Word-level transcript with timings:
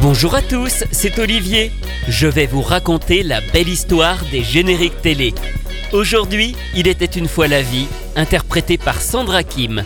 Bonjour 0.00 0.36
à 0.36 0.42
tous, 0.42 0.84
c'est 0.92 1.18
Olivier. 1.18 1.72
Je 2.06 2.28
vais 2.28 2.46
vous 2.46 2.62
raconter 2.62 3.24
la 3.24 3.40
belle 3.40 3.68
histoire 3.68 4.18
des 4.30 4.44
génériques 4.44 5.02
télé. 5.02 5.34
Aujourd'hui, 5.92 6.54
il 6.76 6.86
était 6.86 7.04
une 7.04 7.26
fois 7.26 7.48
la 7.48 7.62
vie, 7.62 7.88
interprété 8.14 8.78
par 8.78 9.00
Sandra 9.00 9.42
Kim. 9.42 9.82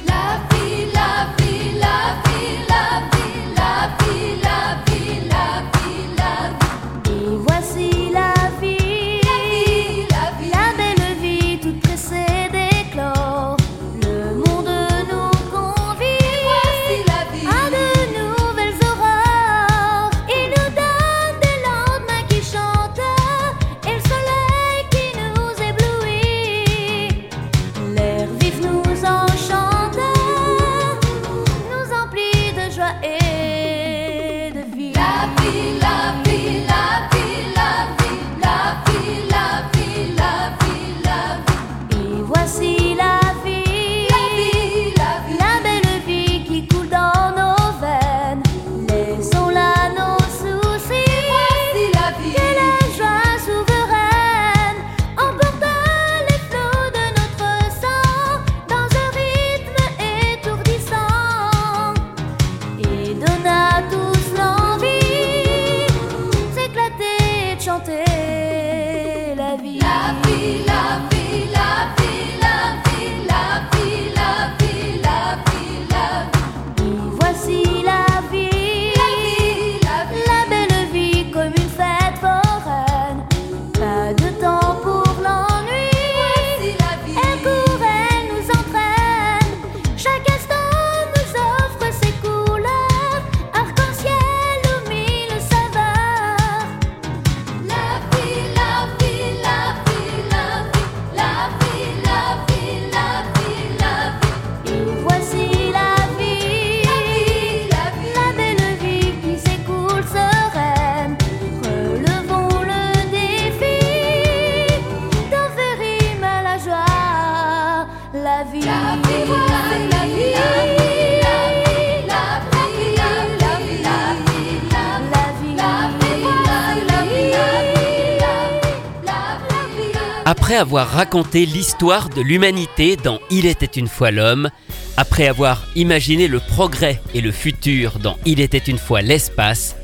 Après 130.52 130.60
avoir 130.60 130.88
raconté 130.88 131.46
l'histoire 131.46 132.10
de 132.10 132.20
l'humanité 132.20 132.96
dans 132.96 133.20
Il 133.30 133.46
était 133.46 133.64
une 133.64 133.88
fois 133.88 134.10
l'homme, 134.10 134.50
après 134.98 135.26
avoir 135.26 135.64
imaginé 135.76 136.28
le 136.28 136.40
progrès 136.40 137.00
et 137.14 137.22
le 137.22 137.32
futur 137.32 137.98
dans 137.98 138.18
Il 138.26 138.38
était 138.38 138.58
une 138.58 138.76
fois 138.76 139.00
l'espace, 139.00 139.76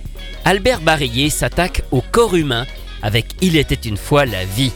Albert 0.44 0.82
Barillet 0.82 1.30
s'attaque 1.30 1.84
au 1.90 2.02
corps 2.02 2.34
humain 2.34 2.66
avec 3.00 3.28
Il 3.40 3.56
était 3.56 3.88
une 3.88 3.96
fois 3.96 4.26
la 4.26 4.44
vie. 4.44 4.72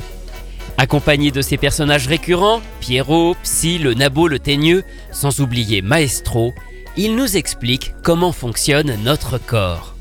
Accompagné 0.78 1.30
de 1.30 1.42
ses 1.42 1.58
personnages 1.58 2.06
récurrents, 2.06 2.62
Pierrot, 2.80 3.36
Psy, 3.42 3.76
le 3.76 3.92
Nabo, 3.92 4.28
le 4.28 4.38
Teigneux, 4.38 4.84
sans 5.10 5.40
oublier 5.40 5.82
Maestro, 5.82 6.54
il 6.96 7.16
nous 7.16 7.36
explique 7.36 7.92
comment 8.02 8.32
fonctionne 8.32 8.96
notre 9.04 9.36
corps. 9.36 9.91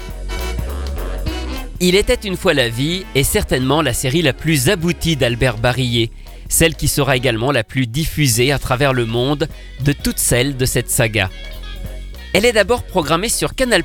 Il 1.84 1.96
était 1.96 2.14
une 2.14 2.38
fois 2.38 2.54
la 2.54 2.70
vie 2.70 3.06
est 3.16 3.24
certainement 3.24 3.82
la 3.82 3.94
série 3.94 4.22
la 4.22 4.34
plus 4.34 4.70
aboutie 4.70 5.16
d'Albert 5.16 5.58
Barillet, 5.58 6.12
celle 6.48 6.76
qui 6.76 6.88
sera 6.88 7.18
également 7.18 7.52
la 7.52 7.64
plus 7.64 7.88
diffusée 7.88 8.52
à 8.52 8.60
travers 8.60 8.94
le 8.94 9.08
monde 9.08 9.48
de 9.80 9.92
toutes 9.92 10.20
celles 10.20 10.56
de 10.56 10.66
cette 10.66 10.92
saga. 10.92 11.32
Elle 12.34 12.46
est 12.46 12.54
d'abord 12.54 12.84
programmée 12.84 13.30
sur 13.30 13.56
Canal+ 13.56 13.84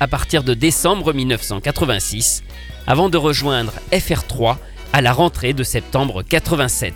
à 0.00 0.08
partir 0.08 0.42
de 0.42 0.54
décembre 0.54 1.12
1986, 1.12 2.42
avant 2.88 3.08
de 3.08 3.16
rejoindre 3.16 3.74
FR3 3.92 4.56
à 4.92 5.00
la 5.00 5.12
rentrée 5.12 5.52
de 5.52 5.62
septembre 5.62 6.24
87. 6.24 6.94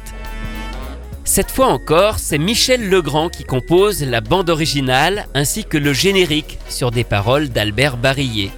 Cette 1.22 1.52
fois 1.52 1.68
encore, 1.68 2.18
c'est 2.18 2.38
Michel 2.38 2.88
Legrand 2.88 3.28
qui 3.28 3.44
compose 3.44 4.02
la 4.02 4.20
bande 4.20 4.50
originale 4.50 5.28
ainsi 5.32 5.62
que 5.62 5.78
le 5.78 5.92
générique 5.92 6.58
sur 6.68 6.90
des 6.90 7.04
paroles 7.04 7.50
d'Albert 7.50 7.96
Barillet. 7.96 8.50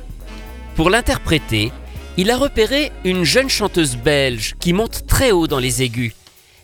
Pour 0.75 0.89
l'interpréter, 0.89 1.71
il 2.17 2.31
a 2.31 2.37
repéré 2.37 2.93
une 3.05 3.25
jeune 3.25 3.49
chanteuse 3.49 3.97
belge 3.97 4.55
qui 4.61 4.73
monte 4.73 5.07
très 5.07 5.31
haut 5.31 5.47
dans 5.47 5.59
les 5.59 5.83
aigus. 5.83 6.13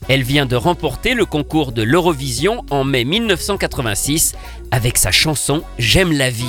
Elle 0.09 0.23
vient 0.23 0.47
de 0.47 0.57
remporter 0.57 1.15
le 1.15 1.27
concours 1.27 1.73
de 1.73 1.83
l'Eurovision 1.83 2.65
en 2.71 2.85
mai 2.85 3.05
1986 3.05 4.35
avec 4.71 4.97
sa 4.97 5.11
chanson 5.11 5.63
J'aime 5.79 6.13
la 6.13 6.31
vie. 6.31 6.45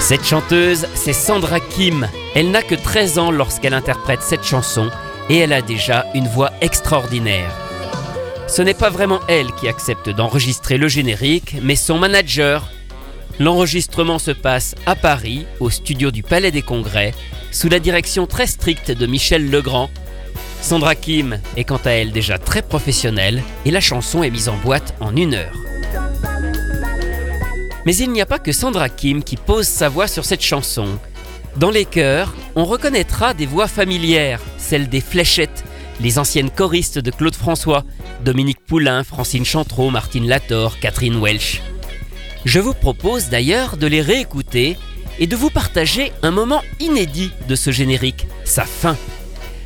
Cette 0.00 0.24
chanteuse, 0.24 0.86
c'est 0.94 1.12
Sandra 1.12 1.60
Kim. 1.60 2.08
Elle 2.34 2.50
n'a 2.50 2.62
que 2.62 2.74
13 2.74 3.18
ans 3.18 3.30
lorsqu'elle 3.30 3.74
interprète 3.74 4.22
cette 4.22 4.42
chanson 4.42 4.88
et 5.28 5.38
elle 5.38 5.52
a 5.52 5.62
déjà 5.62 6.06
une 6.14 6.28
voix 6.28 6.50
extraordinaire. 6.60 7.54
Ce 8.48 8.62
n'est 8.62 8.74
pas 8.74 8.90
vraiment 8.90 9.20
elle 9.28 9.52
qui 9.52 9.68
accepte 9.68 10.08
d'enregistrer 10.08 10.78
le 10.78 10.88
générique, 10.88 11.56
mais 11.62 11.76
son 11.76 11.98
manager. 11.98 12.70
L'enregistrement 13.38 14.18
se 14.18 14.30
passe 14.30 14.74
à 14.86 14.96
Paris, 14.96 15.46
au 15.60 15.70
studio 15.70 16.10
du 16.10 16.22
Palais 16.22 16.50
des 16.50 16.62
Congrès, 16.62 17.14
sous 17.52 17.68
la 17.68 17.78
direction 17.78 18.26
très 18.26 18.46
stricte 18.46 18.90
de 18.90 19.06
Michel 19.06 19.50
Legrand. 19.50 19.90
Sandra 20.60 20.94
Kim 20.94 21.40
est 21.56 21.64
quant 21.64 21.80
à 21.84 21.90
elle 21.90 22.10
déjà 22.10 22.38
très 22.38 22.62
professionnelle 22.62 23.42
et 23.64 23.70
la 23.70 23.80
chanson 23.80 24.22
est 24.22 24.30
mise 24.30 24.48
en 24.48 24.56
boîte 24.56 24.94
en 24.98 25.14
une 25.14 25.34
heure. 25.34 25.54
Mais 27.84 27.96
il 27.96 28.10
n'y 28.10 28.20
a 28.20 28.26
pas 28.26 28.38
que 28.38 28.52
Sandra 28.52 28.88
Kim 28.88 29.22
qui 29.22 29.36
pose 29.36 29.66
sa 29.66 29.88
voix 29.88 30.08
sur 30.08 30.24
cette 30.24 30.42
chanson. 30.42 30.98
Dans 31.56 31.70
les 31.70 31.84
chœurs, 31.84 32.34
on 32.54 32.64
reconnaîtra 32.64 33.34
des 33.34 33.46
voix 33.46 33.68
familières, 33.68 34.40
celles 34.58 34.88
des 34.88 35.00
fléchettes, 35.00 35.64
les 36.00 36.18
anciennes 36.18 36.50
choristes 36.50 36.98
de 36.98 37.10
Claude 37.10 37.34
François, 37.34 37.84
Dominique 38.24 38.64
Poulain, 38.64 39.02
Francine 39.02 39.44
Chantreau, 39.44 39.90
Martine 39.90 40.28
Lator, 40.28 40.78
Catherine 40.78 41.20
Welch. 41.20 41.62
Je 42.44 42.60
vous 42.60 42.74
propose 42.74 43.28
d'ailleurs 43.28 43.76
de 43.76 43.86
les 43.86 44.02
réécouter 44.02 44.76
et 45.18 45.26
de 45.26 45.36
vous 45.36 45.50
partager 45.50 46.12
un 46.22 46.30
moment 46.30 46.62
inédit 46.78 47.32
de 47.48 47.56
ce 47.56 47.72
générique, 47.72 48.26
sa 48.44 48.64
fin. 48.64 48.96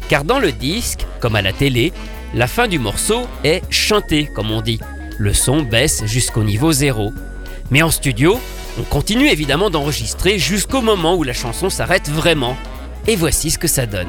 Car 0.09 0.25
dans 0.25 0.39
le 0.39 0.53
disque, 0.53 1.07
comme 1.21 1.37
à 1.37 1.43
la 1.43 1.53
télé, 1.53 1.93
la 2.35 2.47
fin 2.47 2.69
du 2.69 2.79
morceau 2.79 3.27
est 3.45 3.63
chantée, 3.71 4.27
comme 4.35 4.51
on 4.51 4.63
dit. 4.63 4.81
Le 5.19 5.35
son 5.35 5.63
baisse 5.63 6.05
jusqu'au 6.07 6.43
niveau 6.43 6.73
zéro. 6.73 7.13
Mais 7.71 7.83
en 7.83 7.91
studio, 7.91 8.41
on 8.79 8.85
continue 8.85 9.29
évidemment 9.29 9.69
d'enregistrer 9.69 10.39
jusqu'au 10.39 10.81
moment 10.81 11.15
où 11.17 11.25
la 11.25 11.35
chanson 11.35 11.69
s'arrête 11.69 12.09
vraiment. 12.09 12.57
Et 13.07 13.17
voici 13.17 13.51
ce 13.51 13.59
que 13.59 13.69
ça 13.69 13.85
donne. 13.85 14.09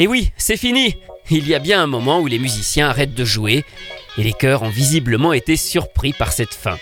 Et 0.00 0.06
oui, 0.06 0.30
c'est 0.36 0.56
fini 0.56 0.94
il 1.30 1.46
y 1.46 1.54
a 1.54 1.58
bien 1.58 1.82
un 1.82 1.86
moment 1.86 2.20
où 2.20 2.26
les 2.26 2.38
musiciens 2.38 2.88
arrêtent 2.88 3.14
de 3.14 3.24
jouer 3.24 3.64
et 4.16 4.22
les 4.22 4.32
chœurs 4.32 4.62
ont 4.62 4.70
visiblement 4.70 5.34
été 5.34 5.56
surpris 5.56 6.12
par 6.12 6.32
cette 6.32 6.54
fin. 6.54 6.78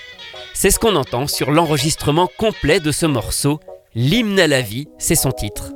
C'est 0.54 0.70
ce 0.70 0.78
qu'on 0.78 0.94
entend 0.94 1.26
sur 1.26 1.50
l'enregistrement 1.50 2.30
complet 2.38 2.78
de 2.78 2.92
ce 2.92 3.06
morceau. 3.06 3.58
L'hymne 3.94 4.38
à 4.38 4.46
la 4.46 4.62
vie, 4.62 4.86
c'est 4.98 5.16
son 5.16 5.32
titre. 5.32 5.72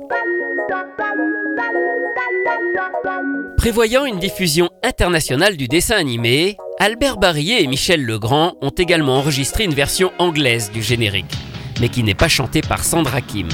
Prévoyant 3.57 4.05
une 4.05 4.19
diffusion 4.19 4.69
internationale 4.83 5.57
du 5.57 5.67
dessin 5.67 5.97
animé, 5.97 6.57
Albert 6.79 7.17
Barillet 7.17 7.61
et 7.61 7.67
Michel 7.67 8.03
Legrand 8.03 8.55
ont 8.61 8.69
également 8.69 9.17
enregistré 9.17 9.65
une 9.65 9.73
version 9.73 10.11
anglaise 10.17 10.71
du 10.71 10.81
générique, 10.81 11.35
mais 11.79 11.89
qui 11.89 12.03
n'est 12.03 12.15
pas 12.15 12.29
chantée 12.29 12.61
par 12.61 12.83
Sandra 12.83 13.21
Kim. 13.21 13.49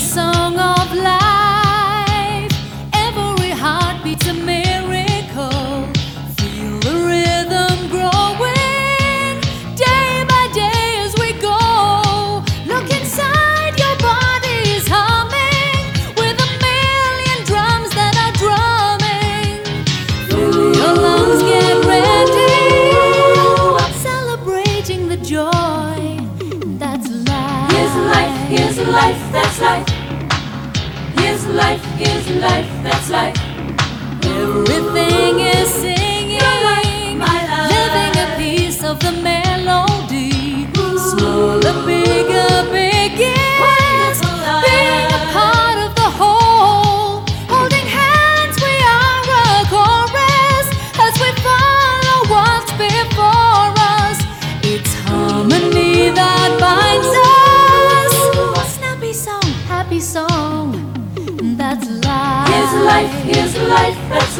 Song 0.00 0.58
of 0.58 0.94
life. 0.94 1.39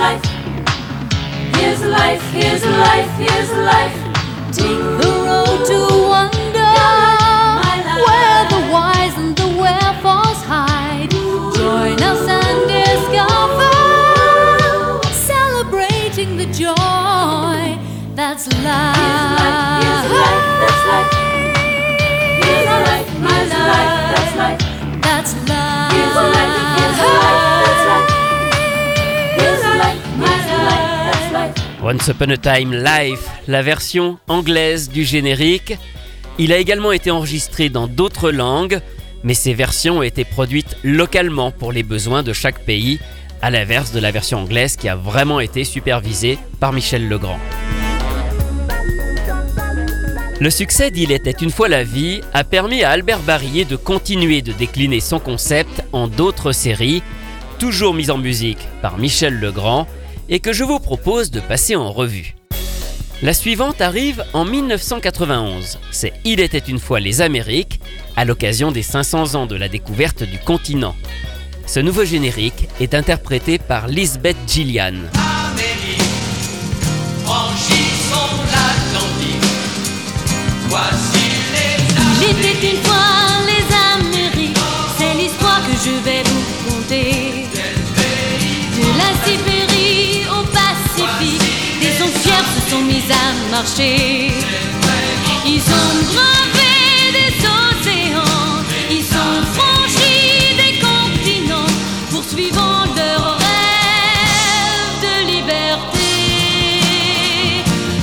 Life. 0.01 0.25
Here's 1.57 1.83
life, 1.85 2.23
here's 2.33 2.65
life, 2.65 3.11
here's 3.19 3.53
life. 3.53 3.97
Take 4.51 4.83
the 5.03 5.11
road 5.27 5.67
to 5.67 5.90
Once 31.91 32.07
Upon 32.07 32.31
a 32.31 32.37
Time 32.37 32.73
Live, 32.73 33.19
la 33.49 33.63
version 33.63 34.17
anglaise 34.29 34.91
du 34.91 35.03
générique. 35.03 35.77
Il 36.39 36.53
a 36.53 36.59
également 36.59 36.93
été 36.93 37.11
enregistré 37.11 37.69
dans 37.69 37.89
d'autres 37.89 38.31
langues, 38.31 38.81
mais 39.25 39.35
ces 39.35 39.55
versions 39.55 39.99
ont 39.99 40.03
été 40.03 40.25
produites 40.25 40.77
localement 40.85 41.51
pour 41.51 41.73
les 41.73 41.83
besoins 41.83 42.23
de 42.23 42.33
chaque 42.33 42.65
pays, 42.65 43.01
à 43.43 43.51
l'inverse 43.51 43.91
de 43.91 43.99
la 43.99 44.13
version 44.13 44.39
anglaise 44.39 44.77
qui 44.77 44.89
a 44.89 44.95
vraiment 44.95 45.41
été 45.41 45.65
supervisée 45.65 46.39
par 46.61 46.73
Michel 46.73 47.09
Legrand. 47.09 47.41
Le 50.39 50.51
succès 50.51 50.93
d'Il 50.93 51.11
était 51.11 51.33
une 51.33 51.51
fois 51.51 51.69
la 51.69 51.83
vie 51.83 52.21
a 52.33 52.45
permis 52.45 52.85
à 52.85 52.91
Albert 52.91 53.23
Barillet 53.23 53.65
de 53.65 53.75
continuer 53.75 54.43
de 54.43 54.53
décliner 54.53 55.01
son 55.01 55.19
concept 55.19 55.83
en 55.93 56.07
d'autres 56.07 56.53
séries, 56.53 57.03
toujours 57.59 57.95
mises 57.95 58.13
en 58.13 58.19
musique 58.19 58.69
par 58.81 58.97
Michel 58.97 59.41
Legrand, 59.41 59.89
et 60.31 60.41
que 60.41 60.53
je 60.53 60.65
vous 60.65 60.79
propose 60.79 61.31
de 61.31 61.41
passer 61.41 61.77
en 61.77 61.93
revue. 61.93 62.37
La 63.21 63.35
suivante 63.35 63.83
arrive 63.83 64.25
en 64.33 64.47
1991. 64.47 65.79
C'est 65.91 66.15
Il 66.25 66.41
était 66.41 66.59
une 66.59 66.79
fois 66.79 67.01
les 67.01 67.21
Amériques, 67.21 67.81
à 68.17 68.25
l'occasion 68.25 68.73
des 68.73 68.83
500 68.83 69.35
ans 69.35 69.47
de 69.47 69.57
la 69.57 69.69
découverte 69.69 70.23
du 70.23 70.39
continent. 70.39 70.97
Ce 71.67 71.81
nouveau 71.81 72.05
générique 72.05 72.69
est 72.81 72.95
interprété 72.95 73.59
par 73.59 73.89
Lisbeth 73.89 74.39
Gillian. 74.47 74.95
Une 82.63 82.77
fois 82.83 83.20
marcher. 93.51 94.31
Ils 95.47 95.63
ont 95.63 95.95
gravé 96.13 96.75
des 97.17 97.33
océans, 97.59 98.63
ils 98.91 99.11
ont 99.25 99.43
franchi 99.57 100.55
des 100.63 100.75
continents, 100.79 101.73
poursuivant 102.11 102.85
leur 102.97 103.39
rêve 103.39 104.95
de 105.07 105.15
liberté. 105.33 106.13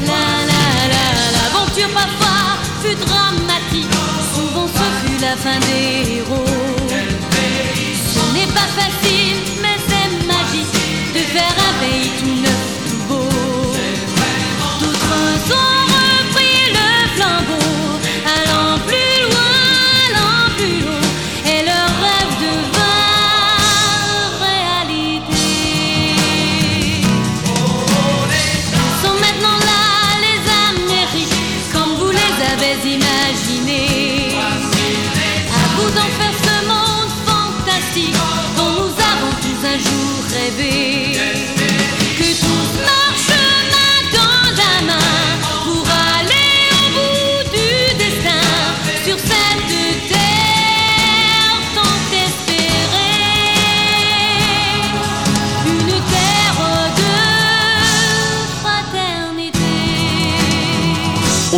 La 0.06 0.26
la 0.52 0.66
la, 0.94 1.06
l'aventure 1.36 1.92
parfois 1.94 2.44
fut 2.82 3.00
dramatique, 3.06 3.96
souvent 4.36 4.68
ce 4.68 4.86
fut 5.00 5.20
la 5.22 5.36
fin 5.38 5.60
des 5.60 6.22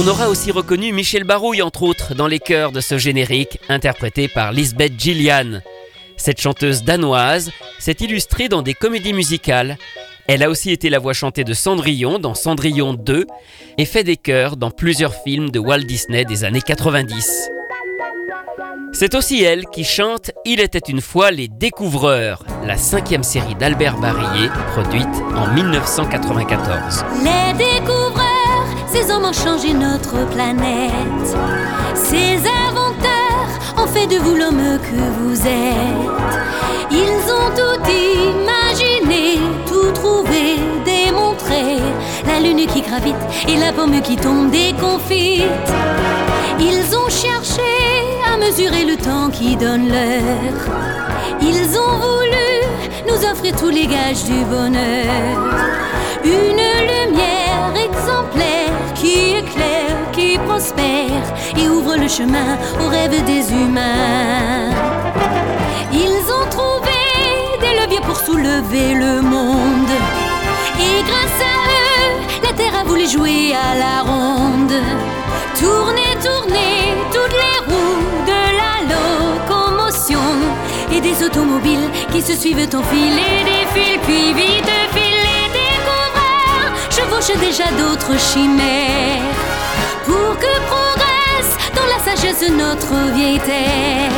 On 0.02 0.08
aura 0.08 0.30
aussi 0.30 0.50
reconnu 0.52 0.94
Michel 0.94 1.26
Barouille, 1.26 1.62
entre 1.62 1.84
autres, 1.84 2.16
dans 2.16 2.28
les 2.28 2.40
chœurs 2.40 2.72
de 2.72 2.80
ce 2.80 2.98
générique, 2.98 3.60
interprété 3.68 4.30
par 4.30 4.54
Lisbeth 4.54 4.98
Gillian. 4.98 5.60
Cette 6.16 6.40
chanteuse 6.40 6.84
danoise 6.84 7.52
s'est 7.80 7.98
illustrée 8.00 8.48
dans 8.48 8.62
des 8.62 8.74
comédies 8.74 9.12
musicales. 9.12 9.78
Elle 10.30 10.42
a 10.42 10.50
aussi 10.50 10.72
été 10.72 10.90
la 10.90 11.00
voix 11.00 11.12
chantée 11.12 11.44
de 11.44 11.54
Cendrillon 11.54 12.18
dans 12.18 12.34
Cendrillon 12.34 12.94
2 12.94 13.28
et 13.78 13.84
fait 13.84 14.06
des 14.06 14.16
chœurs 14.16 14.56
dans 14.56 14.72
plusieurs 14.72 15.14
films 15.14 15.50
de 15.50 15.60
Walt 15.60 15.80
Disney 15.80 16.24
des 16.24 16.46
années 16.46 16.62
90. 16.62 17.50
C'est 18.94 19.16
aussi 19.16 19.44
elle 19.44 19.66
qui 19.66 19.84
chante 19.84 20.32
Il 20.46 20.62
était 20.62 20.80
une 20.80 21.02
fois 21.02 21.30
les 21.32 21.50
Découvreurs, 21.50 22.46
la 22.66 22.78
cinquième 22.78 23.24
série 23.24 23.56
d'Albert 23.56 23.98
Barillet, 23.98 24.50
produite 24.72 25.08
en 25.36 25.48
1994. 25.54 27.04
Les 27.24 27.54
découvreurs, 27.58 28.09
ces 28.92 29.12
hommes 29.12 29.26
ont 29.26 29.34
changé 29.34 29.74
notre 29.74 30.26
planète. 30.32 31.38
Ces 31.94 32.38
inventeurs 32.68 33.50
ont 33.78 33.88
fait 33.88 34.08
de 34.08 34.18
vous 34.18 34.36
l'homme 34.36 34.80
que 34.80 35.02
vous 35.20 35.40
êtes. 35.42 36.92
Ils 36.92 37.32
ont 37.32 37.50
tout 37.56 37.82
imaginé, 37.90 39.40
tout 39.68 39.92
trouvé, 39.92 40.58
démontré. 40.86 41.80
La 42.26 42.40
lune 42.40 42.66
qui 42.68 42.82
gravite 42.82 43.16
et 43.48 43.58
la 43.58 43.72
pomme 43.72 44.02
qui 44.02 44.16
tombe 44.16 44.50
déconfite. 44.50 45.44
Ils 46.60 46.96
ont 46.96 47.10
cherché 47.10 47.62
à 48.32 48.38
mesurer 48.38 48.86
le 48.86 48.98
temps 48.98 49.30
qui 49.30 49.56
donne 49.56 49.88
l'heure. 49.88 50.76
Ils 51.42 51.78
ont 51.78 51.98
voulu 52.00 52.50
nous 53.08 53.30
offrir 53.30 53.56
tous 53.56 53.70
les 53.70 53.88
gages 53.88 54.24
du 54.24 54.44
bonheur. 54.46 55.38
Une 56.24 56.64
lumière 56.90 57.39
exemplaire 57.76 58.94
qui 58.96 59.36
éclaire, 59.38 59.98
qui 60.12 60.38
prospère 60.40 61.24
et 61.58 61.68
ouvre 61.70 61.96
le 61.96 62.08
chemin 62.08 62.58
aux 62.82 62.90
rêves 62.90 63.24
des 63.26 63.52
humains. 63.52 64.72
Ils 65.92 66.24
ont 66.38 66.48
trouvé 66.50 67.00
des 67.62 67.80
leviers 67.80 68.02
pour 68.02 68.18
soulever 68.18 68.94
le 68.94 69.22
monde. 69.22 69.94
Et 70.80 71.04
grâce 71.04 71.42
à 71.42 71.56
eux, 71.78 72.14
la 72.44 72.54
terre 72.54 72.80
a 72.82 72.84
voulu 72.84 73.08
jouer 73.08 73.54
à 73.54 73.76
la 73.84 74.02
ronde. 74.10 74.78
Tourner, 75.60 76.14
tourner 76.24 76.96
toutes 77.12 77.38
les 77.44 77.58
roues 77.68 78.04
de 78.32 78.42
la 78.62 78.74
locomotion. 78.94 80.20
Et 80.94 81.02
des 81.02 81.24
automobiles 81.24 81.90
qui 82.12 82.22
se 82.22 82.34
suivent 82.34 82.70
en 82.74 82.84
fil 82.84 83.14
et 83.14 83.44
défilent, 83.44 84.00
puis 84.06 84.34
vite 84.34 84.72
filent 84.94 85.09
déjà 87.28 87.70
d'autres 87.72 88.18
chimères. 88.18 89.22
Pour 90.06 90.38
que 90.38 90.60
progresse 90.68 91.58
dans 91.76 91.86
la 91.86 92.00
sagesse 92.00 92.50
notre. 92.50 92.94
Les. 93.18 94.10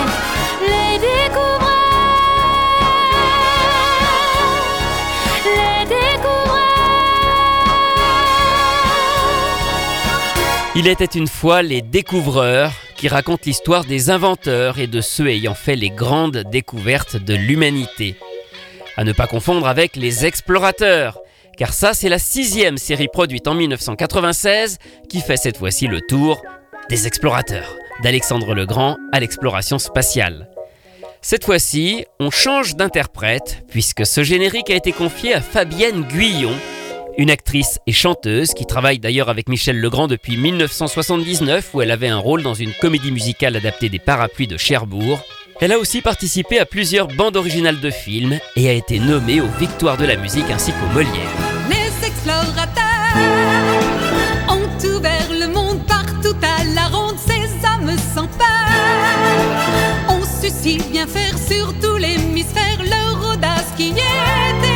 Les 0.68 1.00
découvreurs. 1.00 1.82
Il 10.76 10.88
était 10.88 11.06
une 11.06 11.28
fois 11.28 11.64
les 11.64 11.82
découvreurs 11.82 12.72
qui 12.96 13.08
racontent 13.08 13.44
l'histoire 13.46 13.84
des 13.84 14.10
inventeurs 14.12 14.80
et 14.80 14.88
de 14.88 15.02
ceux 15.02 15.28
ayant 15.28 15.56
fait 15.56 15.76
les 15.76 15.90
grandes 15.90 16.44
découvertes 16.52 17.18
de 17.18 17.34
l'humanité. 17.34 18.16
À 18.96 19.04
ne 19.04 19.12
pas 19.12 19.28
confondre 19.28 19.68
avec 19.68 19.96
les 19.96 20.26
explorateurs, 20.26 21.18
car 21.58 21.74
ça 21.74 21.94
c'est 21.94 22.10
la 22.10 22.20
sixième 22.20 22.78
série 22.78 23.08
produite 23.08 23.48
en 23.48 23.54
1996 23.54 24.78
qui 25.10 25.22
fait 25.22 25.38
cette 25.38 25.58
fois-ci 25.58 25.88
le 25.88 26.02
tour 26.02 26.42
des 26.90 27.08
explorateurs, 27.08 27.76
d'Alexandre 28.04 28.54
le 28.54 28.66
Grand 28.66 28.98
à 29.12 29.20
l'exploration 29.20 29.80
spatiale. 29.80 30.50
Cette 31.22 31.46
fois-ci, 31.46 32.06
on 32.20 32.32
change 32.32 32.76
d'interprète 32.76 33.64
puisque 33.70 34.06
ce 34.06 34.24
générique 34.24 34.72
a 34.72 34.76
été 34.76 34.92
confié 34.92 35.36
à 35.36 35.42
Fabienne 35.42 36.02
Guyon, 36.04 36.54
une 37.18 37.30
actrice 37.30 37.80
et 37.86 37.92
chanteuse 37.92 38.54
qui 38.54 38.66
travaille 38.66 38.98
d'ailleurs 38.98 39.30
avec 39.30 39.48
Michel 39.48 39.80
Legrand 39.80 40.08
depuis 40.08 40.38
1979 40.38 41.76
où 41.76 41.82
elle 41.82 41.92
avait 41.92 42.08
un 42.08 42.18
rôle 42.18 42.42
dans 42.42 42.56
une 42.56 42.74
comédie 42.74 43.12
musicale 43.12 43.56
adaptée 43.56 43.90
des 43.90 44.00
Parapluies 44.00 44.48
de 44.48 44.58
Cherbourg. 44.58 45.24
Elle 45.64 45.74
a 45.74 45.78
aussi 45.78 46.02
participé 46.02 46.58
à 46.58 46.66
plusieurs 46.66 47.08
bandes 47.08 47.38
originales 47.38 47.80
de 47.80 47.92
films 47.92 48.40
et 48.56 48.68
a 48.68 48.74
été 48.74 48.98
nommée 48.98 49.42
aux 49.42 49.60
Victoires 49.60 49.96
de 49.96 50.06
la 50.06 50.16
musique 50.16 50.50
ainsi 50.50 50.72
qu'aux 50.72 50.92
Molières. 50.92 51.14
Les 51.70 52.08
explorateurs 52.08 53.16
ont 54.50 54.88
ouvert 54.88 55.30
le 55.30 55.46
monde 55.46 55.86
partout 55.86 56.36
à 56.42 56.64
la 56.74 56.88
ronde, 56.88 57.16
ces 57.20 57.44
hommes 57.68 57.96
sans 58.16 58.26
peur. 58.40 58.50
ont 60.10 60.24
su 60.24 60.50
si 60.50 60.80
bien 60.92 61.06
faire 61.06 61.38
sur 61.38 61.72
tout 61.80 61.98
l'hémisphère 61.98 62.80
leur 62.84 63.34
audace 63.34 63.72
qui 63.78 63.90
était 63.90 64.71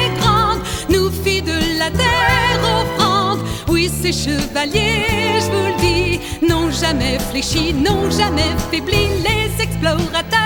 ces 3.89 4.12
chevaliers, 4.12 5.39
je 5.39 5.51
vous 5.51 5.68
le 5.68 5.75
dis, 5.80 6.20
n'ont 6.48 6.72
jamais 6.72 7.18
fléchi, 7.30 7.74
n'ont 7.74 8.10
jamais 8.10 8.56
faibli 8.72 9.08
les 9.24 9.63
explorateurs. 9.63 10.39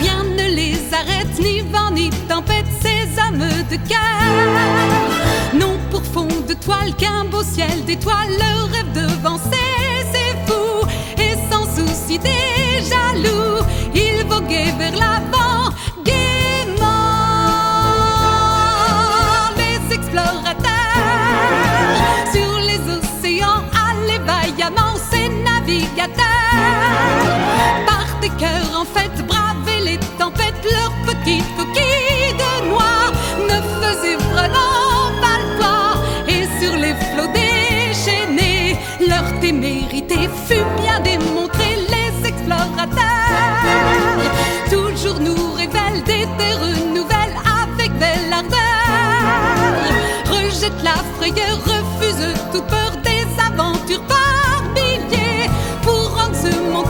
Rien 0.00 0.22
ne 0.24 0.54
les 0.54 0.78
arrête, 0.92 1.38
ni 1.38 1.60
vent 1.60 1.90
ni 1.90 2.10
tempête, 2.28 2.66
ces 2.82 3.06
hommes 3.20 3.48
de 3.70 3.76
cœur. 3.88 3.98
Non 5.54 5.78
pour 5.90 6.02
fond 6.02 6.28
de 6.48 6.54
toile 6.54 6.94
qu'un 6.96 7.24
beau 7.24 7.42
ciel 7.42 7.84
d'étoiles, 7.86 8.36
leur 8.38 8.68
rêve 8.70 8.92
devancer, 8.92 9.68
c'est 10.12 10.36
fou. 10.46 10.86
Et 11.18 11.34
sans 11.50 11.64
souci 11.64 12.18
des 12.18 12.82
jaloux, 12.90 13.64
ils 13.94 14.24
voguaient 14.26 14.74
vers 14.78 14.92
l'avant, 14.92 15.70
gaiement. 16.04 16.88
Les 19.56 19.94
explorateurs 19.94 20.39
les 22.70 22.80
océans, 22.96 23.62
allaient 23.88 24.24
vaillamment, 24.30 24.96
ces 25.10 25.28
navigateurs. 25.28 26.26
Par 27.86 28.06
des 28.20 28.32
cœurs 28.42 28.72
en 28.80 28.84
fête, 28.84 29.18
braver 29.26 29.80
les 29.84 29.98
tempêtes, 30.18 30.64
leurs 30.64 30.96
petites 31.08 31.50
coquilles 31.56 32.34
de 32.42 32.52
noix 32.68 33.06
ne 33.50 33.58
faisaient 33.80 34.20
vraiment 34.32 35.10
pas 35.22 35.38
le 35.42 35.48
poids. 35.58 35.92
Et 36.28 36.44
sur 36.60 36.74
les 36.76 36.94
flots 37.08 37.32
déchaînés, 37.40 38.78
leur 39.08 39.26
témérité 39.40 40.18
fut 40.46 40.68
bien 40.82 41.00
démontrée. 41.00 41.76
Les 41.94 42.28
explorateurs 42.28 43.00
toujours 44.70 45.20
nous 45.20 45.52
révèlent 45.54 46.04
des 46.04 46.26
terres 46.38 46.66
nouvelles 46.94 47.38
avec 47.62 47.90
belle 47.98 48.32
ardeur. 48.32 48.70
Rejette 50.30 50.82
la 50.82 50.96
frayeur, 51.16 51.58
peur 52.68 52.92
des 53.02 53.24
par 54.08 54.62
pour 55.82 56.14
rendre 56.16 56.36
ce 56.36 56.54
monde 56.70 56.86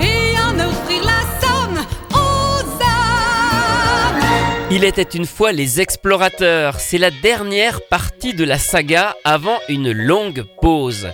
et 0.00 0.36
en 0.38 0.58
offrir 0.58 1.02
la 1.04 1.22
somme 1.40 1.78
aux 2.10 2.60
hommes. 2.82 4.22
Il 4.70 4.84
était 4.84 5.02
une 5.02 5.26
fois 5.26 5.52
les 5.52 5.80
explorateurs. 5.80 6.80
C'est 6.80 6.98
la 6.98 7.10
dernière 7.10 7.80
partie 7.88 8.34
de 8.34 8.44
la 8.44 8.58
saga 8.58 9.14
avant 9.24 9.58
une 9.68 9.92
longue 9.92 10.44
pause. 10.60 11.08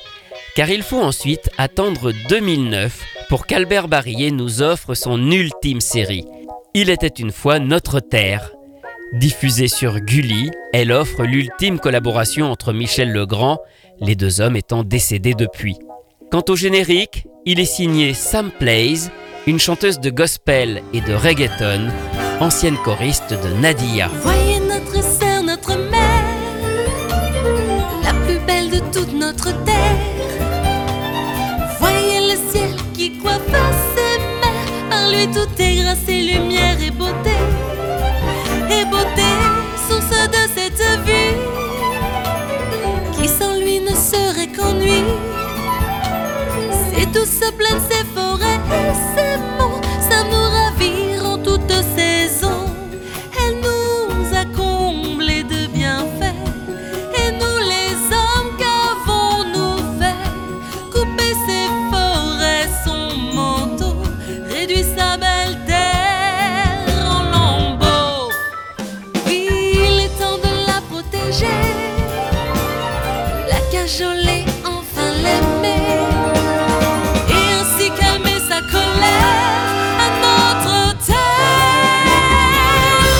Car 0.54 0.70
il 0.70 0.82
faut 0.82 1.00
ensuite 1.00 1.50
attendre 1.58 2.12
2009 2.28 3.00
pour 3.28 3.46
qu'Albert 3.46 3.88
Barillet 3.88 4.30
nous 4.30 4.62
offre 4.62 4.94
son 4.94 5.30
ultime 5.30 5.80
série. 5.80 6.24
Il 6.74 6.90
était 6.90 7.06
une 7.08 7.32
fois 7.32 7.58
notre 7.58 8.00
Terre. 8.00 8.52
Diffusée 9.14 9.68
sur 9.68 10.00
Gulli, 10.00 10.50
elle 10.74 10.92
offre 10.92 11.24
l'ultime 11.24 11.78
collaboration 11.78 12.52
entre 12.52 12.74
Michel 12.74 13.10
Legrand, 13.10 13.58
les 14.00 14.14
deux 14.14 14.42
hommes 14.42 14.56
étant 14.56 14.84
décédés 14.84 15.32
depuis. 15.32 15.78
Quant 16.30 16.44
au 16.50 16.56
générique, 16.56 17.26
il 17.46 17.58
est 17.58 17.64
signé 17.64 18.12
Sam 18.12 18.50
Plays, 18.50 19.08
une 19.46 19.58
chanteuse 19.58 19.98
de 19.98 20.10
gospel 20.10 20.82
et 20.92 21.00
de 21.00 21.14
reggaeton, 21.14 21.88
ancienne 22.40 22.76
choriste 22.84 23.32
de 23.32 23.60
Nadia. 23.60 24.08
Voyez 24.20 24.60
notre 24.60 25.02
sœur, 25.02 25.42
notre 25.42 25.74
mère, 25.90 26.24
la 28.04 28.12
plus 28.26 28.38
belle 28.46 28.70
de 28.70 28.80
toute 28.92 29.14
notre 29.14 29.52
terre. 29.64 29.96
Voyez 31.80 32.20
le 32.30 32.36
ciel 32.52 32.76
qui 32.92 33.14
ses 33.14 34.90
par 34.90 35.10
lui 35.10 35.26
tout 35.28 35.62
est 35.62 35.76
grâce 35.76 36.17
enfin. 74.66 75.12
Et 77.30 77.52
ainsi 77.54 77.90
calmer 77.98 78.38
sa 78.46 78.60
colère 78.60 79.96
à 79.98 80.10
notre. 80.20 80.96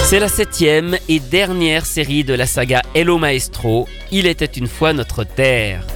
C'est 0.05 0.21
la 0.21 0.29
septième 0.29 0.99
et 1.09 1.21
dernière 1.21 1.87
série 1.87 2.23
de 2.23 2.35
la 2.35 2.47
saga 2.47 2.83
Hello 2.95 3.17
Maestro, 3.17 3.89
Il 4.13 4.27
était 4.27 4.45
une 4.45 4.67
fois 4.67 4.93
notre 4.93 5.25
Terre. 5.25 5.87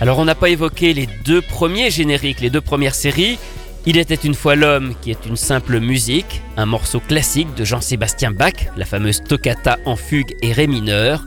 Alors 0.00 0.18
on 0.18 0.24
n'a 0.24 0.34
pas 0.34 0.48
évoqué 0.48 0.92
les 0.92 1.06
deux 1.24 1.40
premiers 1.40 1.92
génériques, 1.92 2.40
les 2.40 2.50
deux 2.50 2.60
premières 2.60 2.96
séries. 2.96 3.38
Il 3.86 3.96
était 3.96 4.16
une 4.16 4.34
fois 4.34 4.56
l'homme 4.56 4.94
qui 5.00 5.12
est 5.12 5.24
une 5.24 5.36
simple 5.36 5.78
musique, 5.78 6.42
un 6.56 6.66
morceau 6.66 6.98
classique 6.98 7.54
de 7.54 7.64
Jean-Sébastien 7.64 8.32
Bach, 8.32 8.72
la 8.76 8.84
fameuse 8.84 9.22
toccata 9.22 9.78
en 9.84 9.94
fugue 9.94 10.34
et 10.42 10.52
ré 10.52 10.66
mineur. 10.66 11.22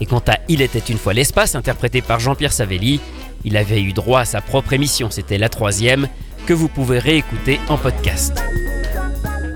Et 0.00 0.06
quant 0.06 0.22
à 0.26 0.38
Il 0.48 0.62
était 0.62 0.78
une 0.78 0.98
fois 0.98 1.14
l'espace, 1.14 1.54
interprété 1.54 2.02
par 2.02 2.20
Jean-Pierre 2.20 2.52
Savelli, 2.52 3.00
il 3.44 3.56
avait 3.56 3.82
eu 3.82 3.92
droit 3.92 4.20
à 4.20 4.24
sa 4.24 4.40
propre 4.40 4.72
émission, 4.72 5.10
c'était 5.10 5.38
la 5.38 5.48
troisième, 5.48 6.08
que 6.46 6.52
vous 6.52 6.68
pouvez 6.68 6.98
réécouter 6.98 7.60
en 7.68 7.76
podcast. 7.76 8.42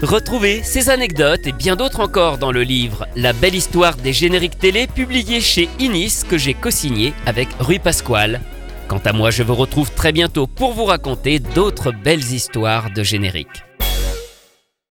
Retrouvez 0.03 0.63
ces 0.63 0.91
anecdotes 0.91 1.47
et 1.47 1.53
bien 1.53 1.75
d'autres 1.75 2.01
encore 2.01 2.39
dans 2.39 2.53
le 2.53 2.63
livre 2.63 3.07
La 3.17 3.33
belle 3.33 3.57
histoire 3.57 3.97
des 3.97 4.13
génériques 4.13 4.59
télé 4.59 4.87
publié 4.87 5.41
chez 5.41 5.69
Inis 5.81 6.23
que 6.29 6.39
j'ai 6.39 6.55
co-signé 6.55 7.13
avec 7.27 7.49
Rui 7.59 7.81
Pasquale. 7.81 8.41
Quant 8.87 9.01
à 9.05 9.13
moi, 9.13 9.31
je 9.31 9.43
vous 9.43 9.57
retrouve 9.57 9.91
très 9.91 10.13
bientôt 10.13 10.47
pour 10.47 10.73
vous 10.73 10.85
raconter 10.85 11.41
d'autres 11.41 11.91
belles 11.91 12.33
histoires 12.33 12.91
de 12.91 13.03
génériques. 13.03 13.68